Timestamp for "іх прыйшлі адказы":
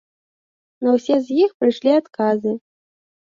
1.43-2.57